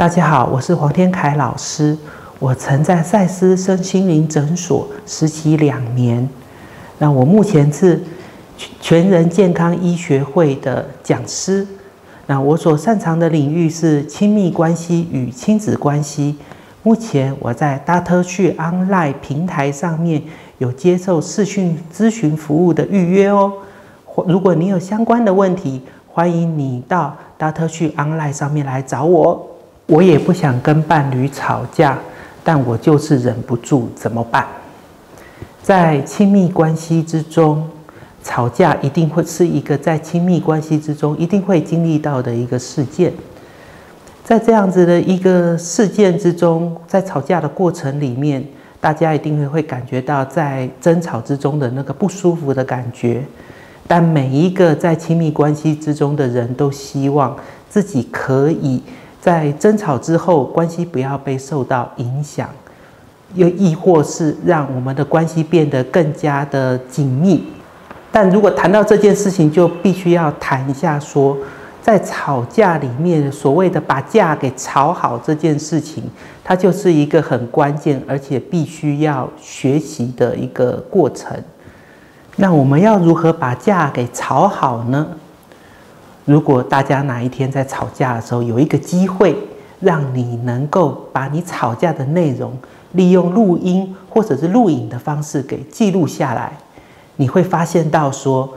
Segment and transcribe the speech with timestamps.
[0.00, 1.94] 大家好，我是黄天凯老师。
[2.38, 6.26] 我曾在赛斯身心灵诊所实习两年。
[6.96, 8.02] 那我目前是
[8.80, 11.66] 全人健康医学会的讲师。
[12.26, 16.34] 那我所擅长的领域是亲密关系与亲子关系。
[16.82, 20.22] 目前我在大特趣 Online 平台上面
[20.56, 23.52] 有接受视讯咨询服务的预约哦。
[24.26, 29.46] 如果你有相关的问题，欢迎你到大特趣 Online 上面来找我。
[29.90, 31.98] 我也不想跟伴侣吵架，
[32.44, 34.46] 但我就是忍不住，怎么办？
[35.60, 37.68] 在亲密关系之中，
[38.22, 43.12] 吵架一定会是一个在亲密关系之中一定会经历到的一个事件。
[44.22, 48.46] 在这样子的一个事件之中，在吵架的过程里面，
[48.80, 53.24] 大家一定会会感觉到在争吵之中的那个不舒服的感觉。
[53.88, 57.36] 但每一个在亲密关系之中的人都希望
[57.68, 58.80] 自己可以。
[59.20, 62.48] 在争吵之后，关系不要被受到影响，
[63.34, 67.44] 又亦或是让我们的关系变得更加的紧密。
[68.10, 71.36] 但如果谈到这件事情，就必须要谈一下说，
[71.82, 76.02] 在吵架里面，所谓的把架给吵好这件事情，
[76.42, 81.36] 它就是一个很关键，而且必须要学习的一个过程。
[82.36, 85.06] 那我们要如何把架给吵好呢？
[86.30, 89.36] 如果大家哪一天在吵架的时候有一个机会，
[89.80, 92.56] 让你能够把你吵架的内容
[92.92, 96.52] 利用录音或者是录影的方式给记录下来，
[97.16, 98.48] 你会发现到说，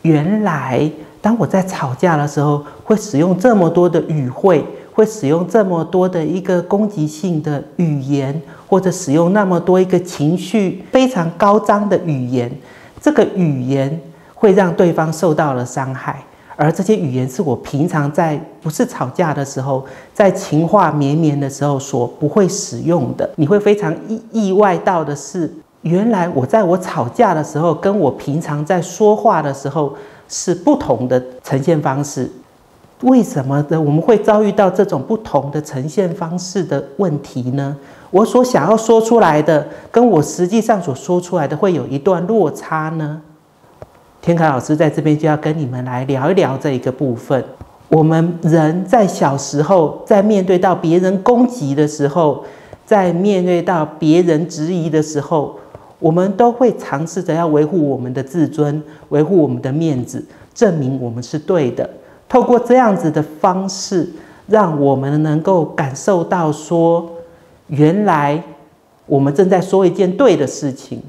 [0.00, 0.90] 原来
[1.20, 12.50] 当我在吵架的时候会使用这么多的语汇，会使用这么多的一个攻击性的语言，或者使用那么多一个情绪非常高涨的语言，
[12.98, 14.00] 这个语言
[14.34, 16.22] 会让对方受到了伤害。
[16.60, 19.82] 而这些语言是我平常在不是吵架的时候，
[20.12, 23.28] 在情话绵绵的时候所不会使用的。
[23.36, 25.50] 你会非常意意外到的是，
[25.80, 29.94] 原来我在我吵架的时候，跟我平常在说话的时候
[30.28, 32.30] 是不同的呈现方式。
[33.00, 33.80] 为什么呢？
[33.80, 37.74] 我们会遭遇到这种不同的呈现方式的问题呢？
[38.10, 43.22] 我所想要说出来的，跟我实际上所说出来的，会有一段落差呢？
[44.22, 47.42] 天凯老师在这边就要跟你们来聊一聊这一个部分。
[47.88, 52.44] 我们人在小时候，在面对到别人攻击的时候，
[52.84, 55.58] 在面对到别人质疑的时候，
[55.98, 60.22] 我们都会尝试着要维护我们的自尊，维护我们的面子，
[60.54, 61.88] 证明我们是对的。
[62.28, 64.06] 透过这样子的方式，
[64.46, 67.10] 让我们能够感受到说，
[67.68, 68.40] 原来
[69.06, 71.02] 我们正在说一件对的事情。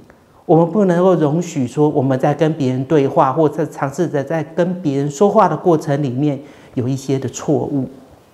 [0.52, 6.38] 我们不能够容许说我们在跟别人对话，或者尝试着在跟别人说话的过程里面
[6.74, 7.88] 有一些的错误。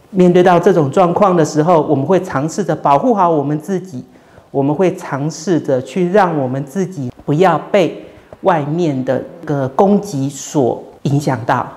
[0.09, 4.03] 面对到这种状况的时候，我们会尝试着保护好我们自己，
[4.49, 8.03] 我们会尝试着去让我们自己不要被
[8.41, 11.67] 外面的个攻击所影响到。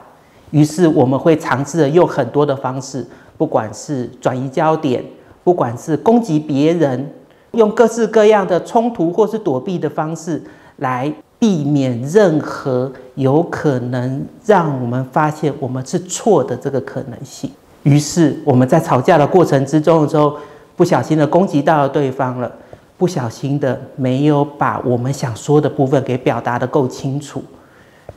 [0.53, 3.07] 于是我们会尝试着用很多的方式，
[3.37, 5.05] 不管是转移焦点，
[5.45, 7.13] 不管是攻击别人。
[7.53, 10.43] 用各式各样的冲突或是躲避的方式
[10.77, 17.51] 来避免任何有可能让我们发现我们是错的这个可能性。
[17.83, 20.37] 于是我们在吵架的过程之中的时候，
[20.77, 22.53] 不小心的攻击到了对方了，
[22.97, 27.43] 不小心的没有把我们想说的部分给表达的够清楚，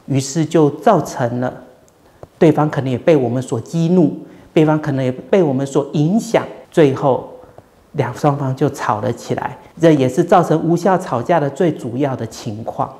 [0.05, 1.53] 于是就造成了
[2.37, 4.13] 对方可能也被我们所激怒，
[4.53, 7.32] 对方可能也被我们所影响，最后。
[7.93, 12.91] 两双方就吵了起来，这也是造成无效吵架的最主要的情况。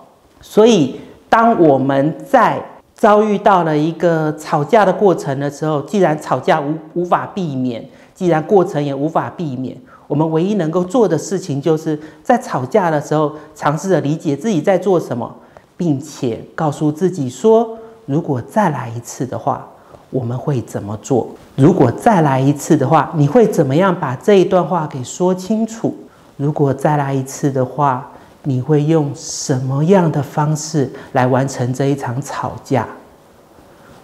[0.42, 1.00] 所以，
[1.30, 7.84] 当我们在遭遇到了一个吵架的过程的时候，既然吵架无无法避免，
[8.14, 9.76] 既然过程也无法避免，
[10.08, 15.34] 我们唯一能够做的事情，就是在吵架的时候，尝试着理解自己在做什么，
[15.76, 19.68] 并且告诉自己说，如果再来一次的话。
[20.14, 21.28] 我们会怎么做？
[21.56, 25.94] 如果再来一次的话，你会怎么样把这一段话给说清楚？
[26.38, 28.08] 如果再来一次的话，
[28.44, 32.86] 你会用什么样的方式来完成这一场吵架？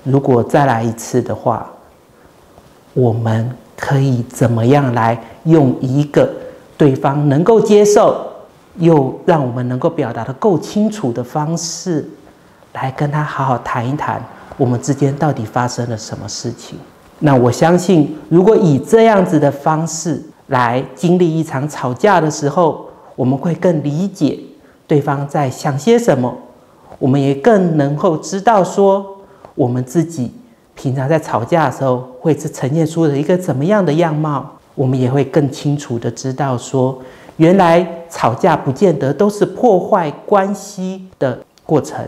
[0.03, 1.69] 如果再来一次的话，
[2.94, 6.27] 我们可以怎么样来用一个
[6.75, 8.25] 对方能够接受，
[8.77, 12.09] 又让我们能够表达的够清楚的方式，
[12.73, 14.19] 来跟他好好谈一谈？
[14.59, 16.77] 我们之间到底发生了什么事情？
[17.19, 22.85] 那我相信，如果以这样子的方式来经历一场吵架的时候，
[23.15, 24.38] 我们会更理解
[24.85, 26.38] 对方在想些什么，
[27.00, 29.17] 我们也更能够知道说，
[29.56, 30.29] 我们自己
[30.75, 34.45] 平常在吵架的时候会是呈现出了一个怎么样的样貌，
[34.75, 37.00] 我们也会更清楚的知道说，
[37.38, 42.06] 原来吵架不见得都是破坏关系的过程，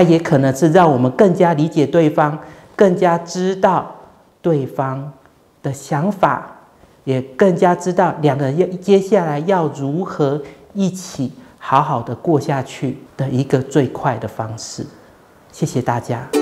[0.00, 2.38] 它也可能是让我们更加理解对方，
[2.74, 3.94] 更加知道
[4.40, 5.12] 对方
[5.62, 6.56] 的想法，
[7.04, 10.40] 也更加知道两个人要接下来要如何
[10.72, 14.86] 一起好好的过下去的一个最快的方式。
[15.52, 16.39] 谢谢大家。